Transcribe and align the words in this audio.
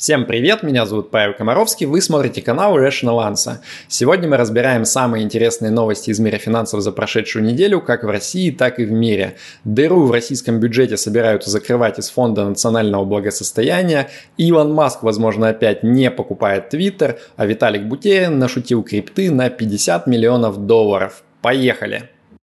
Всем 0.00 0.24
привет, 0.24 0.62
меня 0.62 0.86
зовут 0.86 1.10
Павел 1.10 1.34
Комаровский, 1.34 1.84
вы 1.84 2.00
смотрите 2.00 2.40
канал 2.40 2.78
Rational 2.78 3.18
Answer. 3.30 3.56
Сегодня 3.86 4.30
мы 4.30 4.38
разбираем 4.38 4.86
самые 4.86 5.22
интересные 5.22 5.70
новости 5.70 6.08
из 6.08 6.18
мира 6.18 6.38
финансов 6.38 6.80
за 6.80 6.90
прошедшую 6.90 7.44
неделю, 7.44 7.82
как 7.82 8.02
в 8.02 8.08
России, 8.08 8.50
так 8.50 8.78
и 8.78 8.86
в 8.86 8.92
мире. 8.92 9.36
Дыру 9.64 10.06
в 10.06 10.10
российском 10.10 10.58
бюджете 10.58 10.96
собираются 10.96 11.50
закрывать 11.50 11.98
из 11.98 12.08
Фонда 12.08 12.46
национального 12.46 13.04
благосостояния, 13.04 14.08
Илон 14.38 14.72
Маск, 14.72 15.02
возможно, 15.02 15.50
опять 15.50 15.82
не 15.82 16.10
покупает 16.10 16.70
Твиттер, 16.70 17.18
а 17.36 17.44
Виталик 17.44 17.82
Бутерин 17.82 18.38
нашутил 18.38 18.82
крипты 18.82 19.30
на 19.30 19.50
50 19.50 20.06
миллионов 20.06 20.64
долларов. 20.64 21.22
Поехали! 21.42 22.08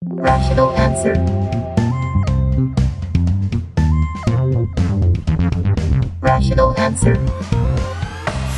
Rational 0.05 0.77
answer. 0.77 1.60
answered 6.91 7.90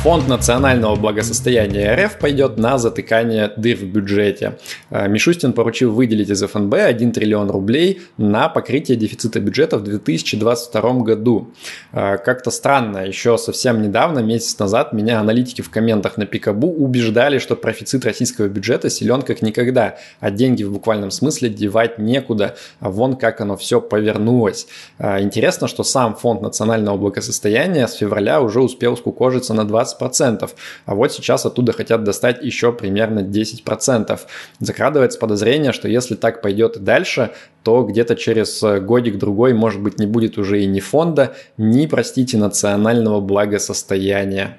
Фонд 0.03 0.27
национального 0.27 0.97
благосостояния 0.97 1.95
РФ 1.95 2.19
пойдет 2.19 2.57
на 2.57 2.77
затыкание 2.77 3.53
дыр 3.55 3.77
в 3.77 3.85
бюджете. 3.85 4.57
Э, 4.89 5.07
Мишустин 5.07 5.53
поручил 5.53 5.93
выделить 5.93 6.29
из 6.29 6.43
ФНБ 6.43 6.73
1 6.73 7.13
триллион 7.13 7.49
рублей 7.49 8.01
на 8.17 8.49
покрытие 8.49 8.97
дефицита 8.97 9.39
бюджета 9.39 9.77
в 9.77 9.83
2022 9.85 10.93
году. 11.03 11.53
Э, 11.93 12.17
как-то 12.17 12.51
странно, 12.51 13.07
еще 13.07 13.37
совсем 13.37 13.81
недавно, 13.81 14.19
месяц 14.19 14.59
назад, 14.59 14.91
меня 14.91 15.21
аналитики 15.21 15.61
в 15.61 15.69
комментах 15.69 16.17
на 16.17 16.25
Пикабу 16.25 16.67
убеждали, 16.67 17.37
что 17.37 17.55
профицит 17.55 18.03
российского 18.03 18.49
бюджета 18.49 18.89
силен 18.89 19.21
как 19.21 19.41
никогда, 19.41 19.95
а 20.19 20.31
деньги 20.31 20.63
в 20.63 20.73
буквальном 20.73 21.11
смысле 21.11 21.47
девать 21.47 21.97
некуда, 21.97 22.57
вон 22.81 23.15
как 23.15 23.39
оно 23.39 23.55
все 23.55 23.79
повернулось. 23.79 24.67
Э, 24.99 25.21
интересно, 25.21 25.69
что 25.69 25.85
сам 25.85 26.13
Фонд 26.15 26.41
национального 26.41 26.97
благосостояния 26.97 27.87
с 27.87 27.93
февраля 27.93 28.41
уже 28.41 28.59
успел 28.59 28.97
скукожиться 28.97 29.53
на 29.53 29.63
20 29.63 29.92
15%, 29.99 30.49
а 30.85 30.95
вот 30.95 31.11
сейчас 31.11 31.45
оттуда 31.45 31.73
хотят 31.73 32.03
достать 32.03 32.43
еще 32.43 32.71
примерно 32.71 33.19
10%. 33.19 34.19
Закрадывается 34.59 35.19
подозрение, 35.19 35.73
что 35.73 35.87
если 35.87 36.15
так 36.15 36.41
пойдет 36.41 36.77
и 36.77 36.79
дальше, 36.79 37.31
то 37.63 37.83
где-то 37.83 38.15
через 38.15 38.61
годик-другой, 38.61 39.53
может 39.53 39.81
быть, 39.81 39.99
не 39.99 40.05
будет 40.05 40.37
уже 40.37 40.61
и 40.61 40.65
ни 40.65 40.79
фонда, 40.79 41.35
ни, 41.57 41.85
простите, 41.85 42.37
национального 42.37 43.21
благосостояния. 43.21 44.57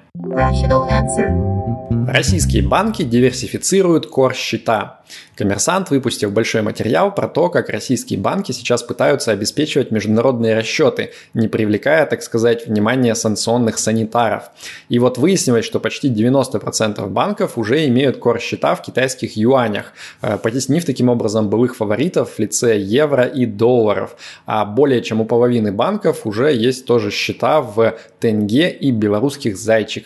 Российские 2.07 2.63
банки 2.63 3.03
диверсифицируют 3.03 4.07
кор-счета. 4.07 5.01
Коммерсант 5.35 5.89
выпустил 5.89 6.31
большой 6.31 6.61
материал 6.61 7.13
про 7.13 7.27
то, 7.27 7.49
как 7.49 7.69
российские 7.69 8.19
банки 8.19 8.51
сейчас 8.51 8.83
пытаются 8.83 9.31
обеспечивать 9.31 9.91
международные 9.91 10.55
расчеты, 10.55 11.11
не 11.33 11.47
привлекая, 11.47 12.05
так 12.05 12.23
сказать, 12.23 12.67
внимание 12.67 13.15
санкционных 13.15 13.77
санитаров. 13.77 14.49
И 14.89 14.97
вот 14.97 15.17
выяснилось, 15.17 15.65
что 15.65 15.79
почти 15.79 16.09
90% 16.09 17.07
банков 17.09 17.57
уже 17.57 17.85
имеют 17.87 18.17
кор-счета 18.17 18.75
в 18.75 18.81
китайских 18.81 19.35
юанях, 19.35 19.93
э, 20.21 20.37
потеснив 20.37 20.85
таким 20.85 21.09
образом 21.09 21.49
былых 21.49 21.75
фаворитов 21.75 22.35
в 22.35 22.39
лице 22.39 22.77
евро 22.77 23.25
и 23.25 23.45
долларов. 23.45 24.15
А 24.45 24.65
более 24.65 25.01
чем 25.01 25.21
у 25.21 25.25
половины 25.25 25.71
банков 25.71 26.25
уже 26.25 26.53
есть 26.53 26.85
тоже 26.85 27.11
счета 27.11 27.61
в 27.61 27.95
тенге 28.19 28.69
и 28.71 28.91
белорусских 28.91 29.57
зайчиках. 29.57 30.04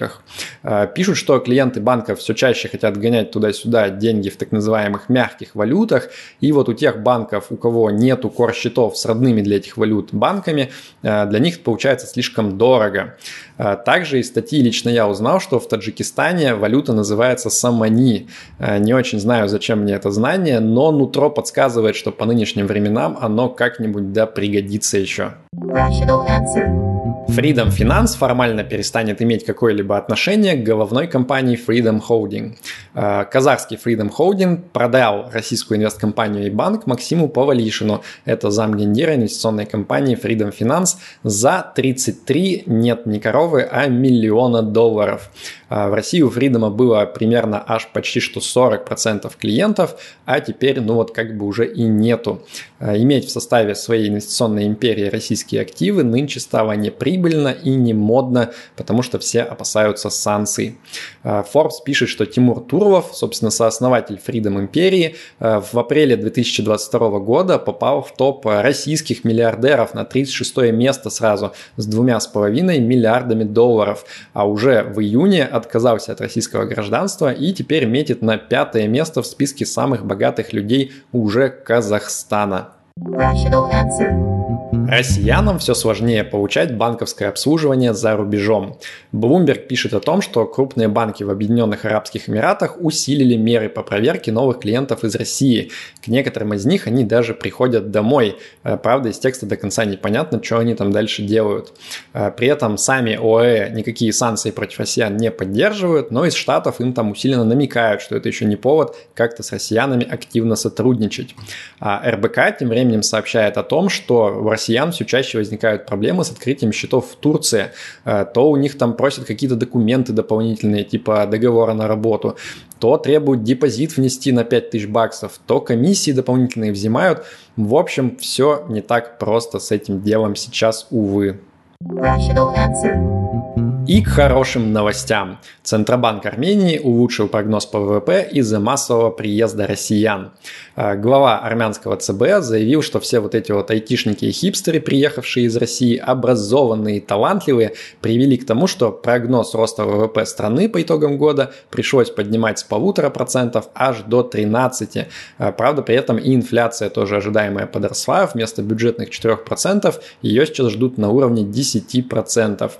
Э, 0.63 0.87
пишут, 0.93 1.17
что 1.17 1.39
клиенты 1.39 1.81
банков 1.81 2.19
все 2.19 2.33
чаще 2.33 2.67
хотят 2.67 2.97
гонять 2.97 3.31
туда-сюда 3.31 3.89
деньги 3.89 4.29
в 4.29 4.37
так 4.37 4.51
называемых 4.51 5.09
мягких 5.09 5.55
валютах. 5.55 6.09
И 6.39 6.51
вот 6.51 6.69
у 6.69 6.73
тех 6.73 7.01
банков, 7.01 7.47
у 7.49 7.57
кого 7.57 7.91
нету 7.91 8.29
кор-счетов 8.29 8.97
с 8.97 9.05
родными 9.05 9.41
для 9.41 9.57
этих 9.57 9.77
валют 9.77 10.13
банками, 10.13 10.69
э, 11.01 11.25
для 11.25 11.39
них 11.39 11.61
получается 11.63 12.07
слишком 12.07 12.57
дорого. 12.57 13.15
Э, 13.57 13.77
также 13.83 14.19
из 14.19 14.27
статьи 14.27 14.61
лично 14.61 14.89
я 14.89 15.07
узнал, 15.07 15.39
что 15.39 15.59
в 15.59 15.67
Таджикистане 15.67 16.55
валюта 16.55 16.93
называется 16.93 17.49
самани. 17.49 18.27
Не 18.59 18.93
очень 18.93 19.19
знаю, 19.19 19.47
зачем 19.47 19.81
мне 19.81 19.93
это 19.93 20.11
знание, 20.11 20.59
но 20.59 20.91
нутро 20.91 21.29
подсказывает, 21.29 21.95
что 21.95 22.11
по 22.11 22.25
нынешним 22.25 22.67
временам 22.67 23.17
оно 23.19 23.49
как-нибудь 23.49 24.11
да 24.13 24.25
пригодится 24.25 24.97
еще. 24.97 25.33
Rational 25.55 26.25
answer. 26.27 27.08
Freedom 27.35 27.69
Finance 27.69 28.17
формально 28.17 28.63
перестанет 28.63 29.21
иметь 29.21 29.45
какое-либо 29.45 29.97
отношение 29.97 30.55
к 30.55 30.63
головной 30.63 31.07
компании 31.07 31.57
Freedom 31.57 32.01
Holding. 32.01 32.57
Э, 32.95 33.25
казахский 33.31 33.77
Freedom 33.77 34.11
Holding 34.11 34.59
продал 34.73 35.29
российскую 35.31 35.77
инвесткомпанию 35.77 36.47
и 36.47 36.49
банк 36.49 36.87
Максиму 36.87 37.29
Павалишину, 37.29 38.01
это 38.25 38.49
замгендира 38.49 39.15
инвестиционной 39.15 39.67
компании 39.67 40.17
Freedom 40.17 40.51
Finance, 40.57 40.97
за 41.23 41.71
33, 41.75 42.63
нет 42.65 43.05
не 43.05 43.19
коровы, 43.19 43.61
а 43.61 43.87
миллиона 43.87 44.63
долларов. 44.63 45.29
Э, 45.69 45.89
в 45.89 45.93
России 45.93 46.21
у 46.21 46.29
Freedom 46.29 46.69
было 46.69 47.05
примерно 47.05 47.63
аж 47.65 47.87
почти 47.87 48.19
что 48.19 48.39
40% 48.39 49.31
клиентов, 49.37 49.95
а 50.25 50.39
теперь 50.39 50.81
ну 50.81 50.95
вот 50.95 51.11
как 51.11 51.37
бы 51.37 51.45
уже 51.45 51.71
и 51.71 51.83
нету. 51.83 52.41
Э, 52.79 52.97
иметь 52.97 53.25
в 53.25 53.31
составе 53.31 53.75
своей 53.75 54.09
инвестиционной 54.09 54.65
империи 54.65 55.05
российские 55.05 55.61
активы 55.61 56.03
нынче 56.03 56.39
стало 56.39 56.73
неприбыльно, 56.73 56.99
прибыльно 56.99 57.49
и 57.49 57.71
не 57.71 57.93
модно, 57.93 58.51
потому 58.75 59.01
что 59.01 59.19
все 59.19 59.41
опасаются 59.41 60.09
санкций. 60.09 60.77
Э, 61.23 61.43
Forbes 61.53 61.83
пишет, 61.83 62.09
что 62.09 62.25
Тимур 62.25 62.61
Турлов, 62.61 63.11
собственно, 63.13 63.51
сооснователь 63.51 64.19
Freedom 64.25 64.59
Империи, 64.59 65.15
в 65.39 65.77
апреле 65.77 66.15
2022 66.15 67.19
года 67.19 67.57
попал 67.59 68.01
в 68.01 68.13
топ 68.15 68.45
российских 68.45 69.23
миллиардеров 69.23 69.93
на 69.93 70.05
36 70.05 70.71
место 70.71 71.09
сразу 71.09 71.53
с 71.77 71.85
двумя 71.85 72.19
с 72.19 72.27
половиной 72.27 72.79
миллиардами 72.79 73.43
долларов, 73.43 74.05
а 74.33 74.47
уже 74.47 74.83
в 74.83 74.99
июне 75.01 75.45
отказался 75.59 76.11
от 76.11 76.21
российского 76.21 76.65
гражданства 76.65 77.31
и 77.31 77.53
теперь 77.53 77.85
метит 77.85 78.21
на 78.21 78.37
пятое 78.37 78.87
место 78.87 79.21
в 79.21 79.27
списке 79.27 79.65
самых 79.65 80.05
богатых 80.05 80.53
людей 80.53 80.91
уже 81.11 81.49
Казахстана. 81.49 82.69
Rational. 82.97 84.58
Россиянам 84.71 85.57
все 85.57 85.73
сложнее 85.73 86.23
получать 86.23 86.75
банковское 86.75 87.29
обслуживание 87.29 87.95
за 87.95 88.15
рубежом. 88.15 88.77
Bloomberg 89.11 89.67
пишет 89.67 89.93
о 89.93 89.99
том, 89.99 90.21
что 90.21 90.45
крупные 90.45 90.87
банки 90.87 91.23
в 91.23 91.31
Объединенных 91.31 91.85
Арабских 91.85 92.29
Эмиратах 92.29 92.77
усилили 92.79 93.35
меры 93.35 93.69
по 93.69 93.81
проверке 93.81 94.31
новых 94.31 94.59
клиентов 94.59 95.03
из 95.03 95.15
России. 95.15 95.71
К 96.03 96.07
некоторым 96.07 96.53
из 96.53 96.65
них 96.65 96.85
они 96.85 97.03
даже 97.03 97.33
приходят 97.33 97.89
домой. 97.89 98.37
Э, 98.63 98.77
правда, 98.77 99.09
из 99.09 99.17
текста 99.17 99.47
до 99.47 99.57
конца 99.57 99.85
непонятно, 99.85 100.43
что 100.43 100.59
они 100.59 100.75
там 100.75 100.91
дальше 100.91 101.23
делают. 101.23 101.73
Э, 102.13 102.31
при 102.35 102.47
этом 102.47 102.77
сами 102.77 103.15
ОАЭ 103.15 103.71
никакие 103.71 104.13
санкции 104.13 104.51
против 104.51 104.79
россиян 104.79 105.17
не 105.17 105.31
поддерживают, 105.31 106.11
но 106.11 106.25
из 106.25 106.35
Штатов 106.35 106.79
им 106.79 106.93
там 106.93 107.11
усиленно 107.11 107.45
намекают, 107.45 108.01
что 108.01 108.15
это 108.15 108.29
еще 108.29 108.45
не 108.45 108.55
повод 108.55 108.95
как-то 109.15 109.41
с 109.41 109.51
россиянами 109.51 110.07
активно 110.07 110.55
сотрудничать. 110.55 111.35
А 111.79 112.01
РБК 112.07 112.57
тем 112.59 112.69
временем 112.69 113.01
сообщает 113.01 113.57
о 113.57 113.63
том, 113.63 113.89
что 113.89 114.29
в 114.29 114.47
россиян 114.69 114.91
все 114.91 115.05
чаще 115.05 115.37
возникают 115.37 115.85
проблемы 115.85 116.23
с 116.23 116.31
открытием 116.31 116.71
счетов 116.71 117.09
в 117.11 117.15
Турции. 117.15 117.71
Э, 118.05 118.25
то 118.31 118.49
у 118.49 118.57
них 118.57 118.77
там 118.77 118.93
просят 118.93 119.25
какие-то 119.25 119.55
документы 119.55 120.13
дополнительные, 120.13 120.83
типа 120.83 121.25
договора 121.25 121.73
на 121.73 121.87
работу, 121.87 122.37
то 122.79 122.97
требуют 122.97 123.43
депозит 123.43 123.97
внести 123.97 124.31
на 124.31 124.43
5000 124.43 124.87
баксов, 124.87 125.39
то 125.47 125.59
комиссии 125.59 126.11
дополнительные 126.11 126.71
взимают. 126.71 127.25
В 127.57 127.75
общем, 127.75 128.15
все 128.17 128.65
не 128.69 128.81
так 128.81 129.17
просто 129.17 129.59
с 129.59 129.71
этим 129.71 130.01
делом 130.01 130.35
сейчас, 130.35 130.87
увы. 130.91 131.39
Rational 131.81 132.53
answer. 132.55 133.68
И 133.87 134.01
к 134.01 134.07
хорошим 134.07 134.73
новостям. 134.73 135.39
Центробанк 135.63 136.25
Армении 136.25 136.79
улучшил 136.79 137.27
прогноз 137.27 137.65
по 137.65 137.79
ВВП 137.79 138.27
из-за 138.31 138.59
массового 138.59 139.09
приезда 139.09 139.67
россиян. 139.67 140.31
А, 140.75 140.95
глава 140.95 141.39
армянского 141.39 141.97
ЦБ 141.97 142.41
заявил, 142.41 142.81
что 142.81 142.99
все 142.99 143.19
вот 143.19 143.35
эти 143.35 143.51
вот 143.51 143.69
айтишники 143.71 144.25
и 144.25 144.31
хипстеры, 144.31 144.79
приехавшие 144.79 145.45
из 145.45 145.57
России, 145.57 145.97
образованные 145.97 146.97
и 146.97 146.99
талантливые, 147.01 147.73
привели 148.01 148.37
к 148.37 148.45
тому, 148.45 148.67
что 148.67 148.91
прогноз 148.91 149.53
роста 149.53 149.85
ВВП 149.85 150.25
страны 150.25 150.69
по 150.69 150.81
итогам 150.81 151.17
года 151.17 151.51
пришлось 151.69 152.09
поднимать 152.09 152.59
с 152.59 152.63
полутора 152.63 153.09
процентов 153.09 153.69
аж 153.75 154.01
до 154.03 154.23
13. 154.23 155.07
А, 155.37 155.51
правда, 155.51 155.81
при 155.81 155.95
этом 155.95 156.17
и 156.17 156.35
инфляция 156.35 156.89
тоже 156.89 157.17
ожидаемая 157.17 157.67
подросла. 157.67 158.25
Вместо 158.25 158.61
бюджетных 158.61 159.09
4% 159.09 159.95
ее 160.21 160.45
сейчас 160.45 160.71
ждут 160.71 160.97
на 160.97 161.09
уровне 161.09 161.43
10%. 161.43 162.71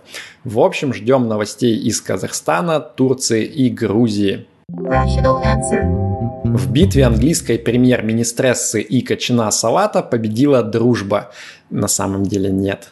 В 0.46 0.60
общем, 0.60 0.89
ждем 0.94 1.28
новостей 1.28 1.76
из 1.78 2.02
Казахстана, 2.02 2.80
Турции 2.80 3.46
и 3.46 3.70
Грузии. 3.70 4.46
В 6.44 6.72
битве 6.72 7.06
английской 7.06 7.58
премьер-министрессы 7.58 8.82
и 8.82 9.02
кочана 9.02 9.52
Салата 9.52 10.02
победила 10.02 10.64
дружба. 10.64 11.32
На 11.70 11.88
самом 11.88 12.24
деле 12.24 12.50
нет. 12.50 12.90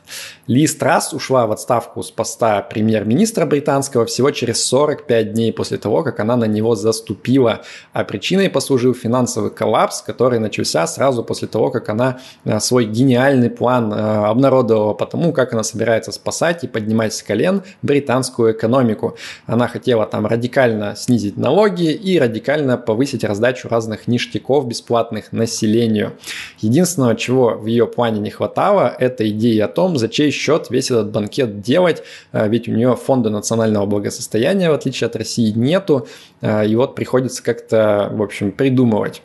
Ли 0.47 0.65
Страс 0.67 1.13
ушла 1.13 1.47
в 1.47 1.51
отставку 1.51 2.03
с 2.03 2.11
поста 2.11 2.61
премьер-министра 2.61 3.45
британского 3.45 4.05
всего 4.05 4.31
через 4.31 4.63
45 4.65 5.33
дней 5.33 5.51
после 5.51 5.77
того, 5.77 6.03
как 6.03 6.19
она 6.19 6.37
на 6.37 6.45
него 6.45 6.75
заступила, 6.75 7.63
а 7.91 8.03
причиной 8.03 8.49
послужил 8.49 8.93
финансовый 8.93 9.51
коллапс, 9.51 10.01
который 10.01 10.39
начался 10.39 10.87
сразу 10.87 11.23
после 11.23 11.47
того, 11.47 11.71
как 11.71 11.89
она 11.89 12.19
э, 12.45 12.59
свой 12.59 12.85
гениальный 12.85 13.49
план 13.49 13.91
э, 13.91 13.97
обнародовала 13.97 14.93
по 14.93 15.05
тому, 15.05 15.33
как 15.33 15.53
она 15.53 15.63
собирается 15.63 16.11
спасать 16.11 16.63
и 16.63 16.67
поднимать 16.67 17.13
с 17.13 17.23
колен 17.23 17.63
британскую 17.81 18.53
экономику. 18.53 19.17
Она 19.47 19.67
хотела 19.67 20.05
там 20.05 20.27
радикально 20.27 20.95
снизить 20.95 21.37
налоги 21.37 21.91
и 21.91 22.19
радикально 22.19 22.77
повысить 22.77 23.23
раздачу 23.23 23.67
разных 23.69 24.07
ништяков 24.07 24.67
бесплатных 24.67 25.31
населению. 25.31 26.13
Единственного, 26.59 27.15
чего 27.15 27.49
в 27.49 27.65
ее 27.65 27.87
плане 27.87 28.19
не 28.19 28.29
хватало, 28.29 28.66
это 28.99 29.27
идеи 29.29 29.59
о 29.59 29.67
том, 29.67 29.97
за 29.97 30.09
чей 30.09 30.31
счет 30.31 30.67
весь 30.69 30.91
этот 30.91 31.11
банкет 31.11 31.61
делать, 31.61 32.03
а, 32.31 32.47
ведь 32.47 32.67
у 32.67 32.71
нее 32.71 32.95
фонда 32.95 33.29
национального 33.29 33.85
благосостояния, 33.85 34.69
в 34.69 34.73
отличие 34.73 35.07
от 35.07 35.15
России, 35.15 35.51
нету, 35.51 36.07
а, 36.41 36.63
и 36.63 36.75
вот 36.75 36.95
приходится 36.95 37.43
как-то, 37.43 38.09
в 38.11 38.21
общем, 38.21 38.51
придумывать. 38.51 39.21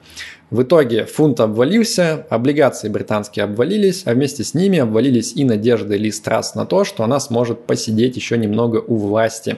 В 0.52 0.64
итоге 0.64 1.06
фунт 1.06 1.40
обвалился, 1.40 2.26
облигации 2.28 2.90
британские 2.90 3.46
обвалились, 3.46 4.02
а 4.04 4.12
вместе 4.12 4.44
с 4.44 4.52
ними 4.52 4.80
обвалились 4.80 5.32
и 5.34 5.44
надежды 5.46 5.96
Ли 5.96 6.10
Страс 6.12 6.54
на 6.54 6.66
то, 6.66 6.84
что 6.84 7.04
она 7.04 7.20
сможет 7.20 7.64
посидеть 7.64 8.16
еще 8.16 8.36
немного 8.36 8.76
у 8.86 8.96
власти. 8.96 9.56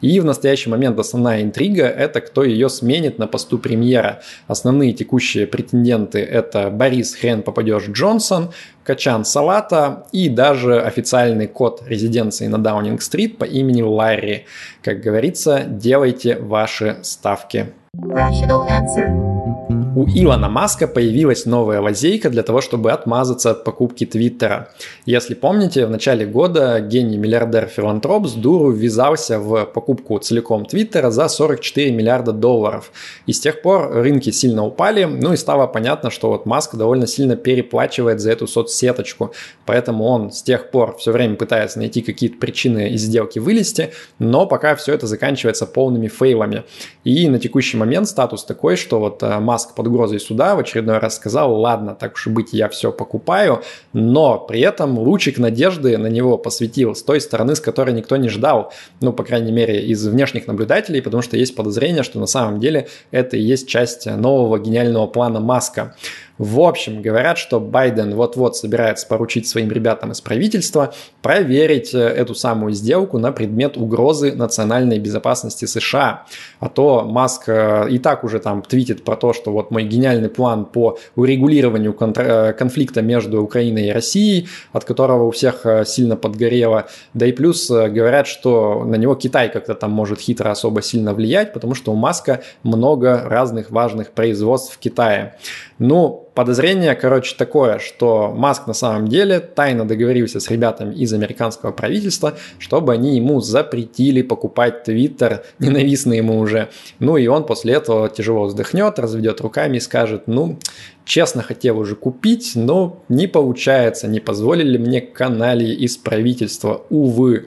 И 0.00 0.18
в 0.18 0.24
настоящий 0.24 0.68
момент 0.68 0.98
основная 0.98 1.42
интрига– 1.42 1.84
это 1.86 2.20
кто 2.20 2.42
ее 2.42 2.68
сменит 2.68 3.20
на 3.20 3.28
посту 3.28 3.56
премьера. 3.56 4.20
Основные 4.48 4.92
текущие 4.92 5.46
претенденты– 5.46 6.18
это 6.20 6.70
Борис 6.70 7.14
Хрен 7.14 7.42
попадешь 7.42 7.88
Джонсон, 7.88 8.50
Качан 8.82 9.24
Салата 9.24 10.08
и 10.10 10.28
даже 10.28 10.80
официальный 10.80 11.46
код 11.46 11.84
резиденции 11.86 12.48
на 12.48 12.58
Даунинг-стрит 12.58 13.38
по 13.38 13.44
имени 13.44 13.82
Ларри. 13.82 14.46
Как 14.82 15.02
говорится, 15.02 15.62
делайте 15.68 16.36
ваши 16.36 16.96
ставки. 17.02 17.68
Rational 17.94 18.66
answer. 18.68 19.81
У 19.94 20.06
Илона 20.06 20.48
Маска 20.48 20.88
появилась 20.88 21.44
новая 21.44 21.80
лазейка 21.80 22.30
для 22.30 22.42
того, 22.42 22.62
чтобы 22.62 22.92
отмазаться 22.92 23.50
от 23.50 23.62
покупки 23.62 24.06
Твиттера. 24.06 24.70
Если 25.04 25.34
помните, 25.34 25.84
в 25.84 25.90
начале 25.90 26.24
года 26.24 26.80
гений-миллиардер-филантроп 26.80 28.26
с 28.26 28.32
дуру 28.32 28.70
ввязался 28.70 29.38
в 29.38 29.66
покупку 29.66 30.18
целиком 30.18 30.64
Твиттера 30.64 31.10
за 31.10 31.28
44 31.28 31.92
миллиарда 31.92 32.32
долларов. 32.32 32.90
И 33.26 33.34
с 33.34 33.40
тех 33.40 33.60
пор 33.60 33.92
рынки 33.92 34.30
сильно 34.30 34.64
упали, 34.64 35.04
ну 35.04 35.34
и 35.34 35.36
стало 35.36 35.66
понятно, 35.66 36.10
что 36.10 36.28
вот 36.28 36.46
Маск 36.46 36.74
довольно 36.74 37.06
сильно 37.06 37.36
переплачивает 37.36 38.20
за 38.20 38.32
эту 38.32 38.46
соцсеточку. 38.46 39.34
Поэтому 39.66 40.04
он 40.04 40.30
с 40.30 40.42
тех 40.42 40.70
пор 40.70 40.96
все 40.96 41.12
время 41.12 41.36
пытается 41.36 41.78
найти 41.78 42.00
какие-то 42.00 42.38
причины 42.38 42.88
из 42.88 43.02
сделки 43.02 43.38
вылезти, 43.38 43.90
но 44.18 44.46
пока 44.46 44.74
все 44.74 44.94
это 44.94 45.06
заканчивается 45.06 45.66
полными 45.66 46.08
фейлами. 46.08 46.64
И 47.04 47.28
на 47.28 47.38
текущий 47.38 47.76
момент 47.76 48.08
статус 48.08 48.44
такой, 48.44 48.76
что 48.76 48.98
вот 48.98 49.22
э, 49.22 49.38
Маск 49.38 49.74
под 49.82 49.88
угрозой 49.88 50.20
суда 50.20 50.54
в 50.54 50.60
очередной 50.60 50.98
раз 50.98 51.16
сказал, 51.16 51.60
ладно, 51.60 51.96
так 51.96 52.14
уж 52.14 52.28
и 52.28 52.30
быть, 52.30 52.52
я 52.52 52.68
все 52.68 52.92
покупаю, 52.92 53.62
но 53.92 54.38
при 54.38 54.60
этом 54.60 54.96
лучик 54.96 55.38
надежды 55.38 55.98
на 55.98 56.06
него 56.06 56.38
посветил 56.38 56.94
с 56.94 57.02
той 57.02 57.20
стороны, 57.20 57.56
с 57.56 57.60
которой 57.60 57.92
никто 57.92 58.16
не 58.16 58.28
ждал, 58.28 58.72
ну, 59.00 59.12
по 59.12 59.24
крайней 59.24 59.50
мере, 59.50 59.84
из 59.84 60.06
внешних 60.06 60.46
наблюдателей, 60.46 61.02
потому 61.02 61.22
что 61.22 61.36
есть 61.36 61.56
подозрение, 61.56 62.04
что 62.04 62.20
на 62.20 62.26
самом 62.26 62.60
деле 62.60 62.86
это 63.10 63.36
и 63.36 63.40
есть 63.40 63.66
часть 63.66 64.06
нового 64.06 64.60
гениального 64.60 65.08
плана 65.08 65.40
Маска. 65.40 65.96
В 66.38 66.60
общем, 66.60 67.02
говорят, 67.02 67.38
что 67.38 67.60
Байден 67.60 68.14
вот-вот 68.14 68.56
собирается 68.56 69.06
поручить 69.06 69.46
своим 69.48 69.70
ребятам 69.70 70.12
из 70.12 70.20
правительства 70.20 70.94
проверить 71.20 71.94
э, 71.94 71.98
эту 71.98 72.34
самую 72.34 72.72
сделку 72.72 73.18
на 73.18 73.32
предмет 73.32 73.76
угрозы 73.76 74.32
национальной 74.32 74.98
безопасности 74.98 75.66
США. 75.66 76.24
А 76.58 76.68
то 76.68 77.02
Маск 77.02 77.44
э, 77.48 77.88
и 77.90 77.98
так 77.98 78.24
уже 78.24 78.38
там 78.38 78.62
твитит 78.62 79.04
про 79.04 79.16
то, 79.16 79.32
что 79.32 79.52
вот 79.52 79.70
мой 79.70 79.84
гениальный 79.84 80.30
план 80.30 80.64
по 80.64 80.98
урегулированию 81.16 81.94
э, 82.00 82.52
конфликта 82.54 83.02
между 83.02 83.42
Украиной 83.42 83.88
и 83.88 83.92
Россией, 83.92 84.48
от 84.72 84.84
которого 84.84 85.24
у 85.24 85.30
всех 85.30 85.66
сильно 85.86 86.16
подгорело. 86.16 86.86
Да 87.14 87.26
и 87.26 87.32
плюс 87.32 87.68
говорят, 87.68 88.26
что 88.26 88.84
на 88.84 88.96
него 88.96 89.14
Китай 89.14 89.50
как-то 89.50 89.74
там 89.74 89.90
может 89.90 90.20
хитро 90.20 90.50
особо 90.50 90.82
сильно 90.82 91.14
влиять, 91.14 91.52
потому 91.52 91.74
что 91.74 91.92
у 91.92 91.94
Маска 91.94 92.42
много 92.62 93.22
разных 93.26 93.70
важных 93.70 94.12
производств 94.12 94.74
в 94.74 94.78
Китае. 94.78 95.36
Ну, 95.78 96.28
подозрение, 96.34 96.94
короче, 96.94 97.34
такое, 97.36 97.78
что 97.78 98.32
Маск 98.34 98.66
на 98.66 98.72
самом 98.72 99.08
деле 99.08 99.40
тайно 99.40 99.86
договорился 99.86 100.40
с 100.40 100.50
ребятами 100.50 100.94
из 100.94 101.12
американского 101.12 101.72
правительства, 101.72 102.34
чтобы 102.58 102.92
они 102.92 103.16
ему 103.16 103.40
запретили 103.40 104.22
покупать 104.22 104.84
Твиттер, 104.84 105.44
ненавистный 105.58 106.18
ему 106.18 106.38
уже. 106.38 106.68
Ну 106.98 107.16
и 107.16 107.26
он 107.26 107.44
после 107.44 107.74
этого 107.74 108.08
тяжело 108.08 108.44
вздохнет, 108.44 108.98
разведет 108.98 109.40
руками 109.40 109.76
и 109.76 109.80
скажет, 109.80 110.24
ну, 110.26 110.58
честно 111.04 111.42
хотел 111.42 111.78
уже 111.78 111.96
купить, 111.96 112.52
но 112.54 113.02
не 113.08 113.26
получается, 113.26 114.08
не 114.08 114.20
позволили 114.20 114.78
мне 114.78 115.00
канальи 115.00 115.72
из 115.74 115.96
правительства, 115.96 116.82
увы. 116.90 117.46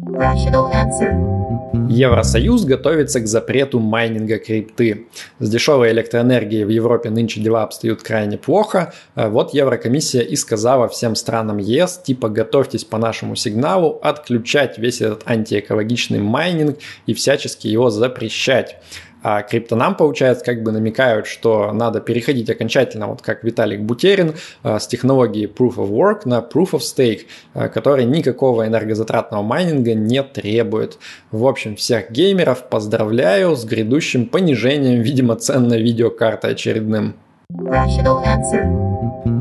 Rational 0.00 0.72
answer. 0.72 1.59
Евросоюз 1.72 2.64
готовится 2.64 3.20
к 3.20 3.28
запрету 3.28 3.78
майнинга 3.78 4.38
крипты. 4.38 5.06
С 5.38 5.48
дешевой 5.48 5.92
электроэнергией 5.92 6.64
в 6.64 6.68
Европе 6.68 7.10
нынче 7.10 7.40
дела 7.40 7.62
обстоят 7.62 8.02
крайне 8.02 8.38
плохо. 8.38 8.92
А 9.14 9.28
вот 9.28 9.54
Еврокомиссия 9.54 10.22
и 10.22 10.34
сказала 10.34 10.88
всем 10.88 11.14
странам 11.14 11.58
ЕС, 11.58 12.00
типа 12.04 12.28
готовьтесь 12.28 12.84
по 12.84 12.98
нашему 12.98 13.36
сигналу 13.36 14.00
отключать 14.02 14.78
весь 14.78 15.00
этот 15.00 15.22
антиэкологичный 15.26 16.18
майнинг 16.18 16.78
и 17.06 17.14
всячески 17.14 17.68
его 17.68 17.90
запрещать. 17.90 18.78
А 19.22 19.42
криптонам, 19.42 19.96
получается, 19.96 20.44
как 20.44 20.62
бы 20.62 20.72
намекают, 20.72 21.26
что 21.26 21.72
надо 21.72 22.00
переходить 22.00 22.48
окончательно, 22.48 23.06
вот 23.06 23.20
как 23.20 23.44
Виталик 23.44 23.80
Бутерин, 23.80 24.34
э, 24.62 24.78
с 24.78 24.86
технологии 24.86 25.46
Proof 25.46 25.76
of 25.76 25.90
Work 25.90 26.22
на 26.24 26.38
Proof 26.38 26.70
of 26.72 26.80
Stake, 26.80 27.26
э, 27.54 27.68
который 27.68 28.04
никакого 28.04 28.66
энергозатратного 28.66 29.42
майнинга 29.42 29.94
не 29.94 30.22
требует. 30.22 30.98
В 31.30 31.46
общем, 31.46 31.76
всех 31.76 32.10
геймеров 32.10 32.68
поздравляю 32.68 33.56
с 33.56 33.64
грядущим 33.64 34.26
понижением, 34.26 35.02
видимо, 35.02 35.36
цен 35.36 35.68
на 35.68 35.74
видеокарты 35.74 36.48
очередным. 36.48 37.14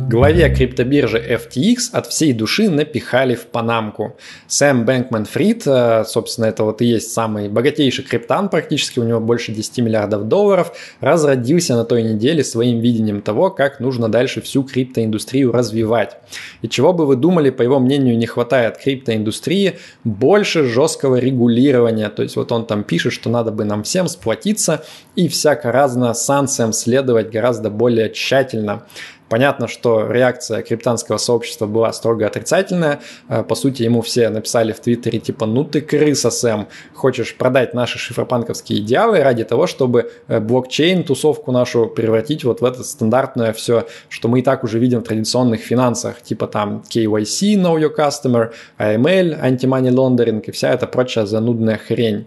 Главе 0.10 0.50
криптобиржи 0.50 1.20
FTX 1.20 1.92
от 1.92 2.08
всей 2.08 2.34
души 2.34 2.68
напихали 2.68 3.36
в 3.36 3.46
панамку. 3.46 4.18
Сэм 4.48 4.84
Бэнкман 4.84 5.26
Фрид, 5.26 5.68
э, 5.68 6.04
собственно, 6.08 6.48
это 6.48 6.64
вот 6.64 6.82
и 6.82 6.86
есть 6.86 7.14
самый 7.14 7.48
богатейший 7.48 8.04
криптан 8.04 8.50
практически, 8.50 8.98
у 8.98 9.04
него 9.04 9.20
больше 9.20 9.52
10 9.52 9.78
миллиардов 9.84 10.28
долларов, 10.28 10.72
разродился 11.00 11.76
на 11.76 11.86
той 11.86 12.02
неделе 12.02 12.44
своим 12.44 12.80
видением 12.80 13.22
того, 13.22 13.52
как 13.52 13.80
нужно 13.80 14.10
дальше 14.10 14.42
всю 14.42 14.64
криптоиндустрию 14.64 15.52
развивать. 15.52 16.18
И 16.64 16.68
чего 16.68 16.92
бы 16.92 17.06
вы 17.06 17.16
думали, 17.16 17.52
по 17.52 17.62
его 17.62 17.80
мнению, 17.80 18.18
не 18.18 18.26
хватает 18.26 18.78
криптоиндустрии, 18.78 19.78
больше 20.04 20.64
жесткого 20.64 21.18
регулирования. 21.18 22.10
То 22.10 22.24
есть 22.24 22.36
вот 22.36 22.52
он 22.52 22.66
там 22.66 22.84
пишет, 22.84 23.14
что 23.14 23.30
надо 23.30 23.52
бы 23.52 23.64
нам 23.64 23.84
всем 23.84 24.08
сплотиться 24.08 24.84
и 25.16 25.28
всяко 25.28 25.72
разно 25.72 26.16
санкциям 26.16 26.74
следовать 26.74 27.30
гораздо 27.30 27.70
более 27.70 27.99
тщательно. 28.08 28.86
Понятно, 29.30 29.68
что 29.68 30.12
реакция 30.12 30.64
криптанского 30.64 31.18
сообщества 31.18 31.68
была 31.68 31.94
строго 31.94 32.26
отрицательная. 32.26 33.00
Э, 33.30 33.44
по 33.44 33.54
сути, 33.54 33.84
ему 33.84 34.02
все 34.02 34.30
написали 34.30 34.72
в 34.72 34.80
Твиттере 34.80 35.20
типа 35.20 35.46
«Ну 35.46 35.64
ты 35.64 35.82
крыса, 35.82 36.32
Сэм, 36.32 36.68
хочешь 36.96 37.36
продать 37.36 37.76
наши 37.76 38.00
шифропанковские 38.00 38.80
идеалы 38.80 39.22
ради 39.22 39.44
того, 39.44 39.68
чтобы 39.68 40.12
э, 40.28 40.40
блокчейн, 40.40 41.04
тусовку 41.04 41.52
нашу 41.52 41.86
превратить 41.86 42.44
вот 42.44 42.62
в 42.62 42.66
это 42.66 42.84
стандартное 42.84 43.54
все, 43.54 43.86
что 44.10 44.28
мы 44.28 44.40
и 44.40 44.42
так 44.42 44.64
уже 44.64 44.80
видим 44.80 45.02
в 45.02 45.04
традиционных 45.04 45.62
финансах, 45.62 46.22
типа 46.24 46.48
там 46.48 46.84
KYC, 46.90 47.56
Know 47.56 47.80
Your 47.80 47.96
Customer, 47.96 48.52
AML, 48.80 49.40
Anti-Money 49.42 49.92
Laundering 49.92 50.42
и 50.42 50.52
вся 50.52 50.74
эта 50.74 50.88
прочая 50.88 51.28
занудная 51.28 51.78
хрень». 51.78 52.26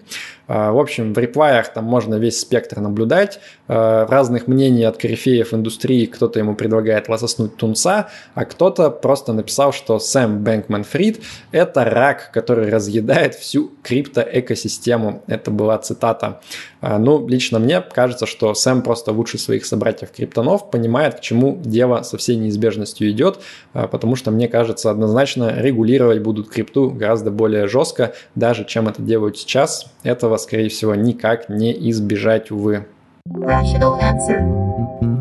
А, 0.48 0.72
в 0.72 0.78
общем, 0.78 1.12
в 1.12 1.18
реплаях 1.18 1.72
там 1.72 1.84
можно 1.84 2.16
весь 2.16 2.40
спектр 2.40 2.80
наблюдать, 2.80 3.40
а, 3.68 4.06
разных 4.06 4.46
мнений 4.46 4.84
от 4.84 4.98
корифеев 4.98 5.54
индустрии, 5.54 6.06
кто-то 6.06 6.38
ему 6.38 6.54
предлагает 6.54 7.08
лососнуть 7.08 7.56
тунца, 7.56 8.08
а 8.34 8.44
кто-то 8.44 8.90
просто 8.90 9.32
написал, 9.32 9.72
что 9.72 9.98
Сэм 9.98 10.42
Бэнкман 10.42 10.84
Фрид– 10.84 11.20
это 11.52 11.84
рак, 11.84 12.30
который 12.32 12.70
разъедает 12.70 13.34
всю 13.34 13.72
криптоэкосистему. 13.82 15.22
Это 15.26 15.50
была 15.50 15.78
цитата. 15.78 16.40
А, 16.82 16.98
ну, 16.98 17.26
лично 17.28 17.60
мне 17.60 17.80
кажется, 17.80 18.26
что 18.26 18.52
Сэм 18.54 18.82
просто 18.82 19.12
лучше 19.12 19.38
своих 19.38 19.64
собратьев-криптонов 19.64 20.68
понимает, 20.68 21.14
к 21.14 21.20
чему 21.20 21.56
дело 21.64 22.02
со 22.02 22.18
всей 22.18 22.34
неизбежностью 22.34 23.08
идет, 23.08 23.38
потому 23.72 24.16
что, 24.16 24.32
мне 24.32 24.48
кажется, 24.48 24.90
однозначно 24.90 25.54
регулировать 25.56 26.18
будут 26.18 26.50
крипту 26.50 26.90
гораздо 26.90 27.30
более 27.30 27.68
жестко, 27.68 28.14
даже 28.34 28.64
чем 28.64 28.88
это 28.88 29.00
делают 29.00 29.38
сейчас. 29.38 29.86
Этого, 30.02 30.36
скорее 30.38 30.68
всего, 30.70 30.96
никак 30.96 31.48
не 31.48 31.72
избежать, 31.90 32.50
увы. 32.50 32.84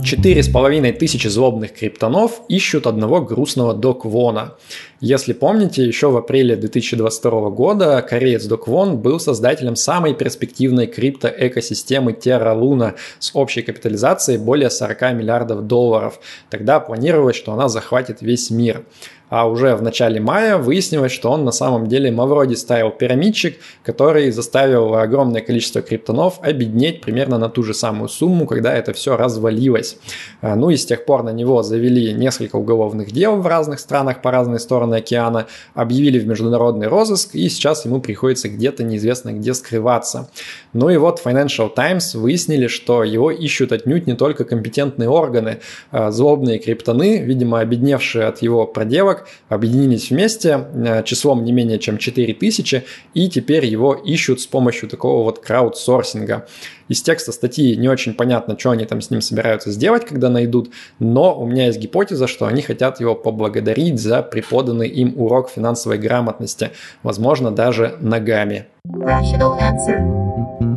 Четыре 0.04 0.42
с 0.42 0.50
половиной 0.50 0.92
тысячи 0.92 1.28
злобных 1.28 1.74
криптонов 1.74 2.42
ищут 2.48 2.88
одного 2.88 3.22
грустного 3.22 3.76
Доквона. 3.76 4.56
Если 5.00 5.34
помните, 5.34 5.86
еще 5.86 6.10
в 6.10 6.18
апреле 6.18 6.56
2022 6.56 7.50
года 7.52 8.02
кореец 8.02 8.46
Доквон 8.46 8.98
был 8.98 9.20
создателем 9.20 9.76
самой 9.76 10.16
перспективной 10.16 10.88
криптоэкосистемы 10.88 12.14
Terra 12.14 12.60
Luna 12.60 12.96
с 13.20 13.32
общей 13.36 13.62
капитализацией 13.62 14.40
более 14.40 14.72
40 14.72 15.14
миллиардов 15.14 15.68
долларов. 15.68 16.20
Тогда 16.50 16.80
планировалось, 16.80 17.36
что 17.36 17.54
она 17.54 17.70
захватит 17.70 18.22
весь 18.22 18.50
мир 18.50 18.84
а 19.32 19.48
уже 19.48 19.76
в 19.76 19.82
начале 19.82 20.20
мая 20.20 20.58
выяснилось, 20.58 21.14
что 21.14 21.32
он 21.32 21.46
на 21.46 21.54
самом 21.54 21.88
деле 21.88 22.12
Мавроди 22.12 22.56
ставил 22.56 22.92
пирамидчик, 22.92 23.58
который 23.82 24.30
заставил 24.32 24.94
огромное 24.94 25.40
количество 25.40 25.82
криптонов 25.82 26.40
обеднеть 26.42 27.00
примерно 27.00 27.38
на 27.38 27.48
ту 27.48 27.64
же 27.64 27.74
самую 27.74 28.10
сумму, 28.10 28.46
когда 28.46 28.76
это 28.76 28.92
все 28.92 29.16
развалилось. 29.16 29.98
А, 30.42 30.56
ну 30.56 30.70
и 30.70 30.76
с 30.76 30.86
тех 30.86 31.06
пор 31.06 31.24
на 31.24 31.32
него 31.32 31.64
завели 31.64 32.14
несколько 32.14 32.58
уголовных 32.58 33.12
дел 33.14 33.38
в 33.38 33.48
разных 33.48 33.80
странах 33.80 34.22
по 34.22 34.32
разные 34.32 34.60
стороны 34.60 34.96
океана, 34.96 35.48
объявили 35.76 36.20
в 36.20 36.28
международный 36.28 36.88
розыск, 36.88 37.34
и 37.34 37.48
сейчас 37.48 37.86
ему 37.86 38.02
приходится 38.02 38.50
где-то 38.50 38.84
неизвестно 38.84 39.32
где 39.32 39.54
скрываться. 39.54 40.30
Ну 40.74 40.90
и 40.90 40.98
вот 40.98 41.22
Financial 41.24 41.74
Times 41.74 42.16
выяснили, 42.16 42.68
что 42.68 43.06
его 43.06 43.32
ищут 43.32 43.72
отнюдь 43.72 44.08
не 44.08 44.16
только 44.16 44.44
компетентные 44.44 45.08
органы, 45.08 45.60
а 45.90 46.12
злобные 46.12 46.60
криптоны, 46.60 47.20
видимо, 47.20 47.62
обедневшие 47.62 48.26
от 48.26 48.42
его 48.42 48.68
проделок, 48.68 49.21
объединились 49.50 50.10
вместе 50.10 50.68
э, 50.74 51.04
числом 51.04 51.44
не 51.44 51.52
менее 51.52 51.80
чем 51.80 51.98
4000, 51.98 52.84
и 53.14 53.30
теперь 53.30 53.66
его 53.66 53.94
ищут 53.94 54.42
с 54.42 54.48
помощью 54.48 54.90
такого 54.90 55.24
вот 55.24 55.40
краудсорсинга. 55.40 56.48
Из 56.88 57.02
текста 57.02 57.32
статьи 57.32 57.76
не 57.78 57.88
очень 57.88 58.14
понятно, 58.14 58.60
что 58.60 58.72
они 58.72 58.86
там 58.86 59.00
с 59.00 59.10
ним 59.10 59.22
собираются 59.22 59.72
сделать, 59.72 60.06
когда 60.06 60.30
найдут, 60.30 60.72
но 61.00 61.40
у 61.40 61.46
меня 61.46 61.68
есть 61.68 61.80
гипотеза, 61.80 62.28
что 62.28 62.46
они 62.48 62.62
хотят 62.62 63.00
его 63.00 63.16
поблагодарить 63.16 64.00
за 64.00 64.22
преподанный 64.22 64.90
им 64.90 65.14
урок 65.16 65.50
финансовой 65.50 65.98
грамотности, 65.98 66.72
возможно, 67.04 67.52
даже 67.52 67.96
ногами. 68.02 68.66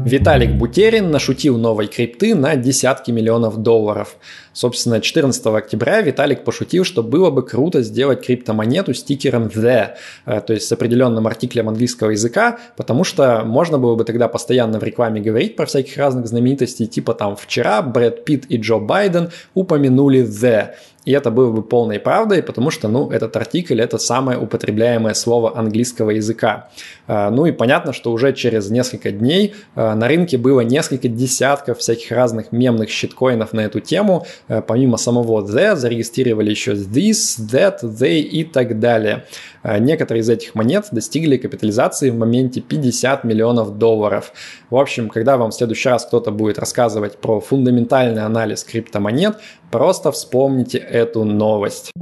Виталик 0.04 0.56
Бутерин 0.56 1.11
нашутил 1.11 1.56
новой 1.56 1.87
крипты 1.87 2.34
на 2.34 2.54
десятки 2.54 3.11
миллионов 3.11 3.56
долларов. 3.56 4.16
Собственно, 4.52 5.00
14 5.00 5.46
октября 5.46 6.02
Виталик 6.02 6.44
пошутил, 6.44 6.84
что 6.84 7.02
было 7.02 7.30
бы 7.30 7.42
круто 7.42 7.80
сделать 7.80 8.26
криптомонету 8.26 8.92
с 8.92 8.99
стикером 8.99 9.44
The, 9.46 9.94
э, 10.26 10.40
то 10.42 10.52
есть 10.52 10.68
с 10.68 10.73
определенным 10.73 11.26
артиклем 11.26 11.70
английского 11.70 12.11
языка, 12.11 12.58
потому 12.76 13.04
что 13.04 13.42
можно 13.46 13.78
было 13.78 13.96
бы 13.96 14.04
тогда 14.04 14.28
постоянно 14.28 14.78
в 14.78 14.82
рекламе 14.82 15.23
говорить 15.23 15.56
про 15.56 15.64
всяких 15.64 15.96
разных 15.96 16.26
знаменитостей, 16.26 16.87
типа 16.87 17.14
там 17.14 17.37
вчера 17.37 17.80
Брэд 17.80 18.26
Питт 18.26 18.44
и 18.50 18.58
Джо 18.58 18.80
Байден 18.80 19.30
упомянули 19.54 20.23
The. 20.23 20.75
И 21.04 21.12
это 21.12 21.30
было 21.30 21.50
бы 21.50 21.62
полной 21.62 22.00
правдой, 22.00 22.42
потому 22.42 22.70
что, 22.70 22.88
ну, 22.88 23.11
этот 23.11 23.37
артикль– 23.37 23.80
это 23.82 23.99
самое 23.99 24.38
употребляемое 24.38 25.14
слово 25.14 25.56
английского 25.56 26.11
языка. 26.11 26.70
А, 27.06 27.30
ну 27.30 27.46
и 27.46 27.52
понятно, 27.52 27.92
что 27.92 28.12
уже 28.12 28.32
через 28.32 28.70
несколько 28.70 29.11
дней 29.11 29.54
а, 29.75 29.94
на 29.94 30.08
рынке 30.08 30.38
было 30.38 30.61
несколько 30.61 31.08
десятков 31.08 31.78
всяких 31.78 32.11
разных 32.11 32.52
мемных 32.52 32.88
щиткоинов 32.88 33.52
на 33.52 33.61
эту 33.61 33.80
тему. 33.80 34.26
А, 34.49 34.62
помимо 34.62 34.96
самого 34.96 35.42
The 35.44 35.76
зарегистрировали 35.76 36.50
еще 36.50 36.73
this, 36.73 37.38
that, 37.38 37.82
they 37.82 38.20
и 38.20 38.44
так 38.44 38.78
далее. 38.78 39.25
Некоторые 39.64 40.21
из 40.21 40.28
этих 40.28 40.54
монет 40.54 40.88
достигли 40.90 41.38
капитализации 41.38 42.11
в 42.11 42.18
моменте 42.18 42.61
50 42.61 43.25
миллионов 43.25 43.78
долларов. 43.78 44.33
В 44.68 44.76
общем, 44.76 45.09
когда 45.09 45.37
вам 45.37 45.50
в 45.50 45.54
следующий 45.54 45.88
раз 45.88 46.04
кто-то 46.04 46.30
будет 46.30 46.59
рассказывать 46.59 47.16
про 47.16 47.40
фундаментальный 47.40 48.23
анализ 48.23 48.62
криптомонет, 48.62 49.38
просто 49.71 50.12
вспомните 50.12 50.78
эту 50.78 51.25
новость. 51.25 51.92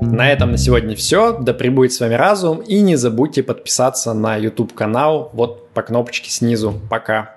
На 0.00 0.30
этом 0.30 0.50
на 0.50 0.58
сегодня 0.58 0.96
все. 0.96 1.38
Да 1.38 1.54
пребудет 1.54 1.92
с 1.92 2.00
вами 2.00 2.14
разум. 2.14 2.58
И 2.58 2.80
не 2.80 2.96
забудьте 2.96 3.42
подписаться 3.42 4.12
на 4.14 4.36
YouTube 4.36 4.74
канал 4.74 5.30
вот 5.32 5.70
по 5.70 5.82
кнопочке 5.82 6.30
снизу. 6.30 6.74
Пока. 6.90 7.36